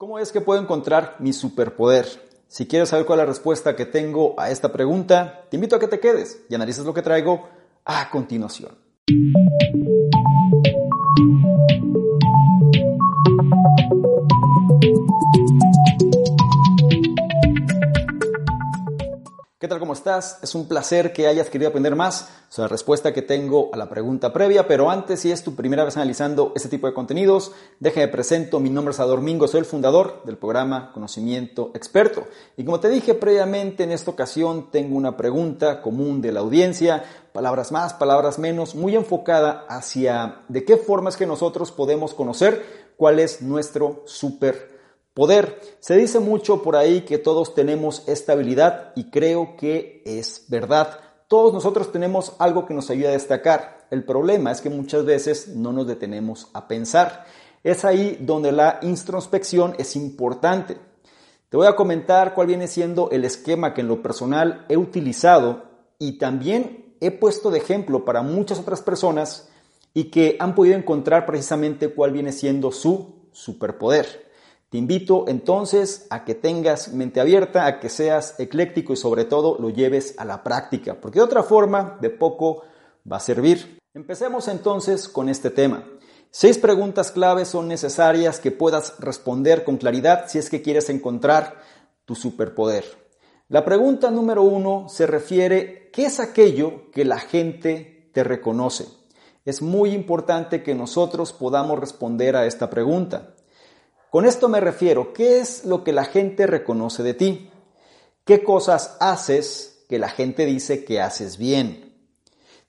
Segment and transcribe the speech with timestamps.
[0.00, 2.06] ¿Cómo es que puedo encontrar mi superpoder?
[2.48, 5.78] Si quieres saber cuál es la respuesta que tengo a esta pregunta, te invito a
[5.78, 7.50] que te quedes y analices lo que traigo
[7.84, 8.78] a continuación.
[19.78, 20.38] ¿Cómo estás?
[20.42, 22.28] Es un placer que hayas querido aprender más.
[22.48, 25.84] Sobre la respuesta que tengo a la pregunta previa, pero antes, si es tu primera
[25.84, 30.22] vez analizando este tipo de contenidos, déjame presento, mi nombre es Adormingo, soy el fundador
[30.24, 32.26] del programa Conocimiento Experto.
[32.56, 37.04] Y como te dije previamente, en esta ocasión tengo una pregunta común de la audiencia,
[37.32, 42.90] palabras más, palabras menos, muy enfocada hacia de qué forma es que nosotros podemos conocer
[42.96, 44.69] cuál es nuestro super
[45.20, 45.60] Poder.
[45.80, 50.98] Se dice mucho por ahí que todos tenemos esta habilidad y creo que es verdad.
[51.28, 53.86] Todos nosotros tenemos algo que nos ayuda a destacar.
[53.90, 57.26] El problema es que muchas veces no nos detenemos a pensar.
[57.62, 60.78] Es ahí donde la introspección es importante.
[61.50, 65.64] Te voy a comentar cuál viene siendo el esquema que en lo personal he utilizado
[65.98, 69.50] y también he puesto de ejemplo para muchas otras personas
[69.92, 74.29] y que han podido encontrar precisamente cuál viene siendo su superpoder.
[74.70, 79.56] Te invito entonces a que tengas mente abierta, a que seas ecléctico y sobre todo
[79.58, 82.62] lo lleves a la práctica, porque de otra forma de poco
[83.10, 83.80] va a servir.
[83.94, 85.84] Empecemos entonces con este tema.
[86.30, 91.60] Seis preguntas claves son necesarias que puedas responder con claridad si es que quieres encontrar
[92.04, 92.84] tu superpoder.
[93.48, 98.86] La pregunta número uno se refiere, ¿qué es aquello que la gente te reconoce?
[99.44, 103.34] Es muy importante que nosotros podamos responder a esta pregunta.
[104.10, 107.50] Con esto me refiero, ¿qué es lo que la gente reconoce de ti?
[108.24, 111.96] ¿Qué cosas haces que la gente dice que haces bien?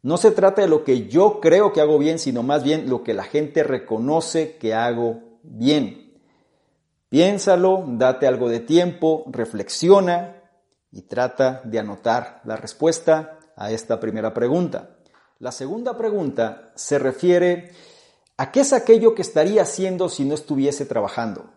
[0.03, 3.03] No se trata de lo que yo creo que hago bien, sino más bien lo
[3.03, 6.13] que la gente reconoce que hago bien.
[7.09, 10.41] Piénsalo, date algo de tiempo, reflexiona
[10.91, 14.97] y trata de anotar la respuesta a esta primera pregunta.
[15.39, 17.71] La segunda pregunta se refiere
[18.37, 21.51] ¿A qué es aquello que estaría haciendo si no estuviese trabajando?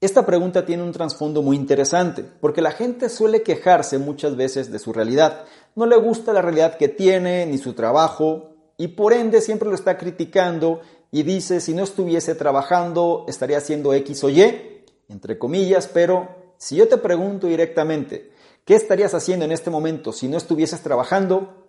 [0.00, 4.78] Esta pregunta tiene un trasfondo muy interesante, porque la gente suele quejarse muchas veces de
[4.78, 5.44] su realidad.
[5.74, 9.74] No le gusta la realidad que tiene ni su trabajo, y por ende siempre lo
[9.74, 15.88] está criticando y dice, si no estuviese trabajando, estaría haciendo X o Y, entre comillas,
[15.88, 18.32] pero si yo te pregunto directamente,
[18.66, 21.64] ¿qué estarías haciendo en este momento si no estuvieses trabajando?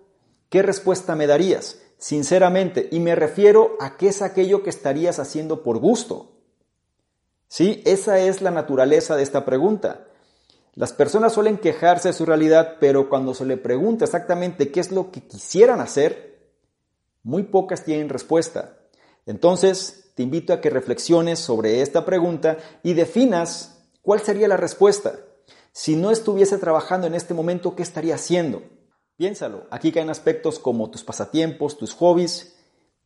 [0.49, 1.79] ¿Qué respuesta me darías?
[1.97, 6.31] Sinceramente, y me refiero a qué es aquello que estarías haciendo por gusto.
[7.47, 10.07] Sí, esa es la naturaleza de esta pregunta.
[10.75, 14.91] Las personas suelen quejarse de su realidad, pero cuando se le pregunta exactamente qué es
[14.91, 16.51] lo que quisieran hacer,
[17.23, 18.77] muy pocas tienen respuesta.
[19.25, 25.19] Entonces, te invito a que reflexiones sobre esta pregunta y definas cuál sería la respuesta.
[25.71, 28.61] Si no estuviese trabajando en este momento, ¿qué estaría haciendo?
[29.17, 32.55] Piénsalo, aquí caen aspectos como tus pasatiempos, tus hobbies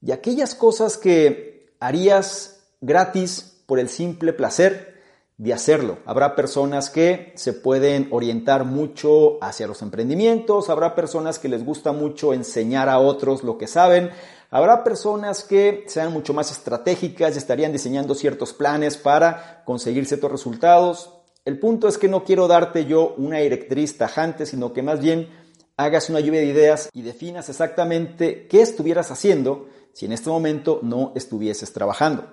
[0.01, 4.99] y aquellas cosas que harías gratis por el simple placer
[5.37, 5.99] de hacerlo.
[6.05, 11.93] Habrá personas que se pueden orientar mucho hacia los emprendimientos, habrá personas que les gusta
[11.93, 14.09] mucho enseñar a otros lo que saben,
[14.49, 20.29] habrá personas que sean mucho más estratégicas y estarían diseñando ciertos planes para conseguir ciertos
[20.29, 21.13] resultados.
[21.45, 25.40] El punto es que no quiero darte yo una directriz tajante, sino que más bien
[25.83, 30.79] hagas una lluvia de ideas y definas exactamente qué estuvieras haciendo si en este momento
[30.83, 32.27] no estuvieses trabajando.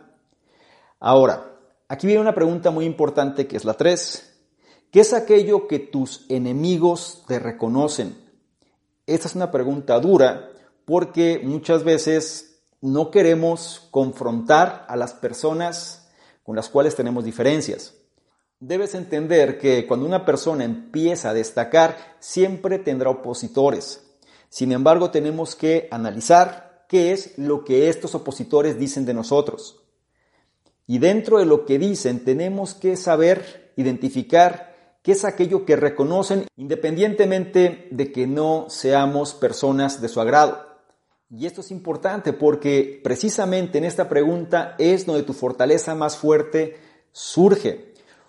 [1.01, 1.57] Ahora,
[1.89, 4.35] aquí viene una pregunta muy importante que es la 3.
[4.91, 8.17] ¿Qué es aquello que tus enemigos te reconocen?
[9.07, 10.51] Esta es una pregunta dura
[10.85, 16.09] porque muchas veces no queremos confrontar a las personas
[16.43, 17.95] con las cuales tenemos diferencias.
[18.61, 24.05] Debes entender que cuando una persona empieza a destacar, siempre tendrá opositores.
[24.49, 29.85] Sin embargo, tenemos que analizar qué es lo que estos opositores dicen de nosotros.
[30.89, 36.47] Y dentro de lo que dicen, tenemos que saber identificar qué es aquello que reconocen
[36.57, 40.67] independientemente de que no seamos personas de su agrado.
[41.31, 46.77] Y esto es importante porque precisamente en esta pregunta es donde tu fortaleza más fuerte
[47.13, 47.88] surge.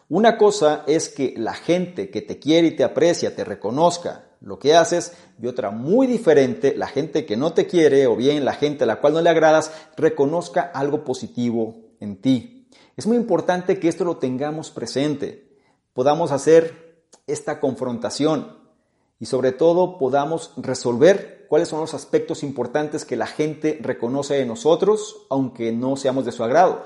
[0.09, 4.57] Una cosa es que la gente que te quiere y te aprecia te reconozca lo
[4.57, 8.53] que haces y otra muy diferente, la gente que no te quiere o bien la
[8.53, 12.67] gente a la cual no le agradas reconozca algo positivo en ti.
[12.97, 15.55] Es muy importante que esto lo tengamos presente,
[15.93, 18.57] podamos hacer esta confrontación
[19.19, 24.45] y sobre todo podamos resolver cuáles son los aspectos importantes que la gente reconoce de
[24.45, 26.83] nosotros, aunque no seamos de su agrado.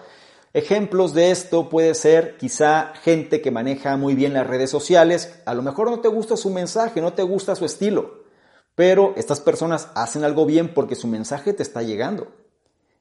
[0.54, 5.56] Ejemplos de esto puede ser quizá gente que maneja muy bien las redes sociales, a
[5.56, 8.24] lo mejor no te gusta su mensaje, no te gusta su estilo,
[8.76, 12.28] pero estas personas hacen algo bien porque su mensaje te está llegando.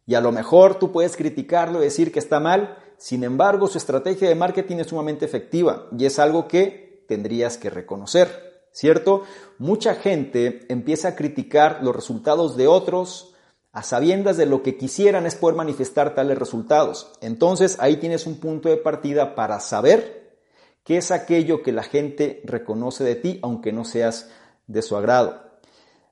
[0.07, 3.77] Y a lo mejor tú puedes criticarlo y decir que está mal, sin embargo su
[3.77, 9.25] estrategia de marketing es sumamente efectiva y es algo que tendrías que reconocer, ¿cierto?
[9.59, 13.32] Mucha gente empieza a criticar los resultados de otros,
[13.73, 17.11] a sabiendas de lo que quisieran es poder manifestar tales resultados.
[17.21, 20.39] Entonces ahí tienes un punto de partida para saber
[20.85, 24.31] qué es aquello que la gente reconoce de ti, aunque no seas
[24.67, 25.41] de su agrado.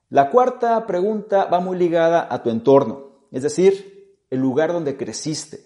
[0.08, 5.64] La cuarta pregunta va muy ligada a tu entorno, es decir, el lugar donde creciste.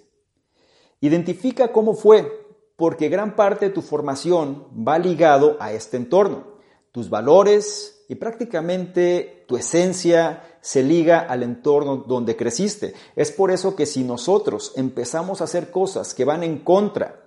[1.00, 2.44] Identifica cómo fue,
[2.76, 6.58] porque gran parte de tu formación va ligado a este entorno.
[6.91, 12.95] Tus valores y prácticamente tu esencia, se liga al entorno donde creciste.
[13.17, 17.21] Es por eso que si nosotros empezamos a hacer cosas que van en contra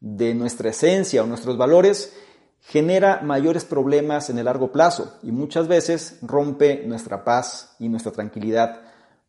[0.00, 2.12] de nuestra esencia o nuestros valores,
[2.60, 8.10] genera mayores problemas en el largo plazo y muchas veces rompe nuestra paz y nuestra
[8.10, 8.80] tranquilidad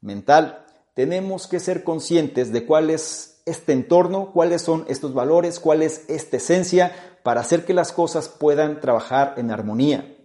[0.01, 0.66] mental.
[0.95, 6.06] Tenemos que ser conscientes de cuál es este entorno, cuáles son estos valores, cuál es
[6.07, 6.92] esta esencia
[7.22, 10.18] para hacer que las cosas puedan trabajar en armonía.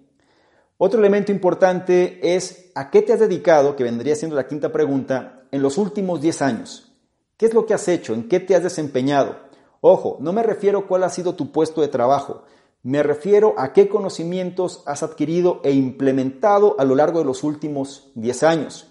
[0.80, 5.42] Otro elemento importante es a qué te has dedicado, que vendría siendo la quinta pregunta,
[5.50, 6.92] en los últimos 10 años.
[7.36, 8.14] ¿Qué es lo que has hecho?
[8.14, 9.36] ¿En qué te has desempeñado?
[9.80, 12.44] Ojo, no me refiero a cuál ha sido tu puesto de trabajo,
[12.84, 18.12] me refiero a qué conocimientos has adquirido e implementado a lo largo de los últimos
[18.14, 18.86] 10 años.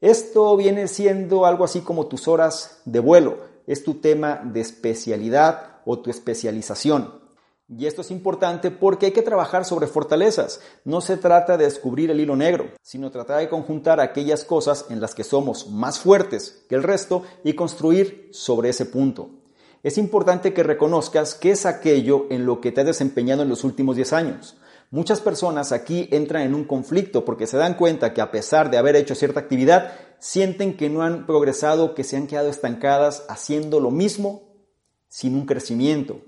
[0.00, 5.80] Esto viene siendo algo así como tus horas de vuelo, es tu tema de especialidad
[5.84, 7.23] o tu especialización.
[7.66, 10.60] Y esto es importante porque hay que trabajar sobre fortalezas.
[10.84, 15.00] No se trata de descubrir el hilo negro, sino tratar de conjuntar aquellas cosas en
[15.00, 19.30] las que somos más fuertes que el resto y construir sobre ese punto.
[19.82, 23.64] Es importante que reconozcas qué es aquello en lo que te has desempeñado en los
[23.64, 24.56] últimos 10 años.
[24.90, 28.76] Muchas personas aquí entran en un conflicto porque se dan cuenta que a pesar de
[28.76, 33.80] haber hecho cierta actividad, sienten que no han progresado, que se han quedado estancadas haciendo
[33.80, 34.42] lo mismo
[35.08, 36.20] sin un crecimiento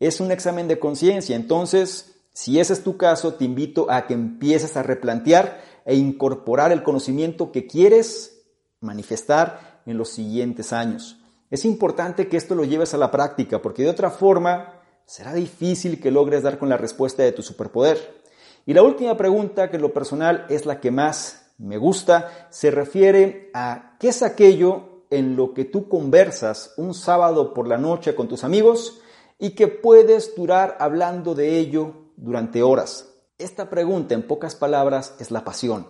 [0.00, 1.36] es un examen de conciencia.
[1.36, 6.70] Entonces, si ese es tu caso, te invito a que empieces a replantear e incorporar
[6.72, 8.42] el conocimiento que quieres
[8.80, 11.18] manifestar en los siguientes años.
[11.50, 16.00] Es importante que esto lo lleves a la práctica porque de otra forma será difícil
[16.00, 18.22] que logres dar con la respuesta de tu superpoder.
[18.66, 22.70] Y la última pregunta, que en lo personal es la que más me gusta, se
[22.70, 28.14] refiere a qué es aquello en lo que tú conversas un sábado por la noche
[28.14, 29.00] con tus amigos
[29.38, 33.14] y que puedes durar hablando de ello durante horas.
[33.38, 35.86] Esta pregunta, en pocas palabras, es la pasión.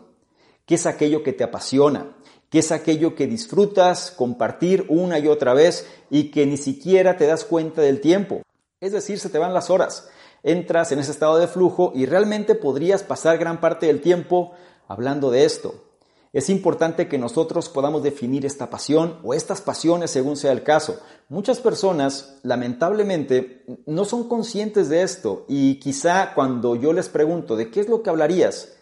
[0.67, 2.15] ¿Qué es aquello que te apasiona?
[2.51, 7.27] ¿Qué es aquello que disfrutas compartir una y otra vez y que ni siquiera te
[7.27, 8.43] das cuenta del tiempo?
[8.81, 10.09] Es decir, se te van las horas.
[10.43, 14.53] Entras en ese estado de flujo y realmente podrías pasar gran parte del tiempo
[14.87, 15.88] hablando de esto.
[16.33, 21.01] Es importante que nosotros podamos definir esta pasión o estas pasiones según sea el caso.
[21.29, 27.71] Muchas personas, lamentablemente, no son conscientes de esto y quizá cuando yo les pregunto de
[27.71, 28.75] qué es lo que hablarías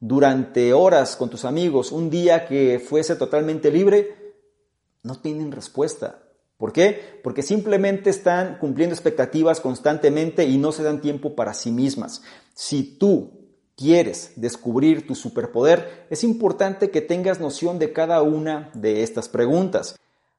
[0.00, 4.34] durante horas con tus amigos, un día que fuese totalmente libre,
[5.02, 6.22] no tienen respuesta.
[6.56, 7.20] ¿Por qué?
[7.22, 12.22] Porque simplemente están cumpliendo expectativas constantemente y no se dan tiempo para sí mismas.
[12.54, 13.43] Si tú
[13.76, 19.98] quieres descubrir tu superpoder, es importante que tengas noción de cada una de estas preguntas.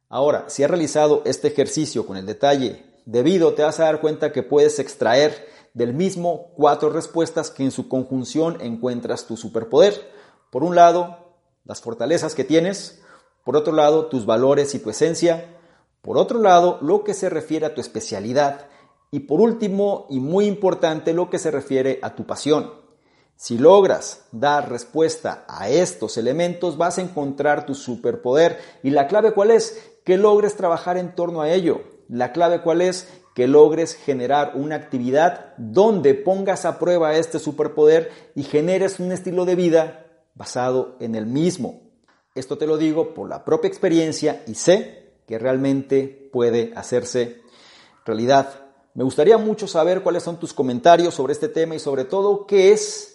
[0.09, 4.31] Ahora, si has realizado este ejercicio con el detalle debido, te vas a dar cuenta
[4.31, 10.09] que puedes extraer del mismo cuatro respuestas que en su conjunción encuentras tu superpoder.
[10.49, 13.01] Por un lado, las fortalezas que tienes,
[13.43, 15.53] por otro lado, tus valores y tu esencia,
[16.01, 18.67] por otro lado, lo que se refiere a tu especialidad
[19.11, 22.84] y por último, y muy importante, lo que se refiere a tu pasión.
[23.37, 28.59] Si logras dar respuesta a estos elementos, vas a encontrar tu superpoder.
[28.81, 29.77] ¿Y la clave cuál es?
[30.05, 31.81] Que logres trabajar en torno a ello.
[32.07, 33.09] La clave cuál es?
[33.35, 39.43] Que logres generar una actividad donde pongas a prueba este superpoder y generes un estilo
[39.43, 41.81] de vida basado en el mismo.
[42.35, 47.41] Esto te lo digo por la propia experiencia y sé que realmente puede hacerse
[48.05, 48.61] realidad.
[48.93, 52.71] Me gustaría mucho saber cuáles son tus comentarios sobre este tema y sobre todo qué
[52.71, 53.14] es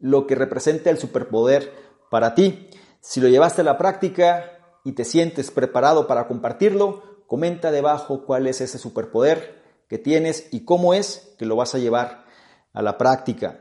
[0.00, 1.72] lo que representa el superpoder
[2.10, 2.68] para ti.
[3.00, 8.46] Si lo llevaste a la práctica y te sientes preparado para compartirlo, comenta debajo cuál
[8.46, 12.24] es ese superpoder que tienes y cómo es que lo vas a llevar
[12.72, 13.60] a la práctica.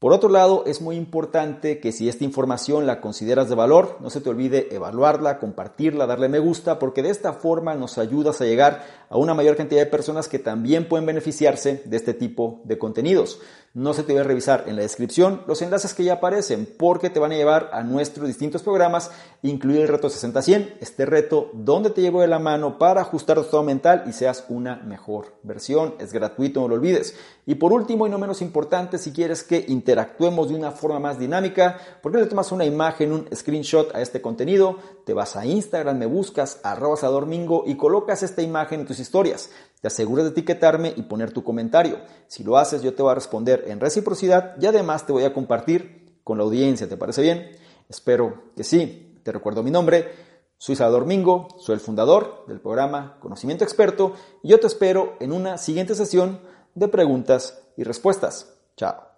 [0.00, 4.08] Por otro lado, es muy importante que si esta información la consideras de valor, no
[4.08, 8.46] se te olvide evaluarla, compartirla, darle me gusta, porque de esta forma nos ayudas a
[8.46, 12.78] llegar a una mayor cantidad de personas que también pueden beneficiarse de este tipo de
[12.78, 13.40] contenidos.
[13.72, 17.20] No se te olvide revisar en la descripción los enlaces que ya aparecen, porque te
[17.20, 19.12] van a llevar a nuestros distintos programas,
[19.42, 23.42] incluido el reto 60-100, este reto donde te llevo de la mano para ajustar tu
[23.42, 25.94] estado mental y seas una mejor versión.
[26.00, 27.14] Es gratuito, no lo olvides.
[27.46, 31.20] Y por último y no menos importante, si quieres que interactuemos de una forma más
[31.20, 34.78] dinámica, ¿por qué le tomas una imagen, un screenshot a este contenido?
[35.10, 39.50] Te vas a Instagram, me buscas, arroba Domingo y colocas esta imagen en tus historias.
[39.80, 41.98] Te aseguras de etiquetarme y poner tu comentario.
[42.28, 45.34] Si lo haces, yo te voy a responder en reciprocidad y además te voy a
[45.34, 46.88] compartir con la audiencia.
[46.88, 47.50] ¿Te parece bien?
[47.88, 49.18] Espero que sí.
[49.24, 50.12] Te recuerdo mi nombre.
[50.58, 54.14] Soy Salvador Mingo, soy el fundador del programa Conocimiento Experto
[54.44, 56.38] y yo te espero en una siguiente sesión
[56.76, 58.54] de preguntas y respuestas.
[58.76, 59.09] Chao.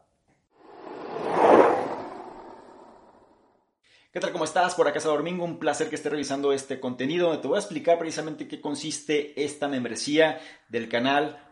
[4.12, 4.30] ¿Qué tal?
[4.32, 4.74] ¿Cómo estás?
[4.74, 7.98] Por acá Domingo, un placer que estés revisando este contenido donde te voy a explicar
[7.98, 10.38] precisamente qué consiste esta membresía
[10.68, 11.51] del canal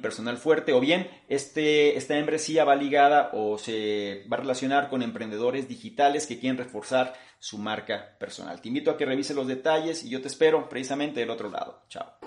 [0.00, 5.02] personal fuerte o bien este, esta membresía va ligada o se va a relacionar con
[5.02, 8.60] emprendedores digitales que quieren reforzar su marca personal.
[8.60, 11.82] Te invito a que revise los detalles y yo te espero precisamente del otro lado.
[11.88, 12.21] Chao.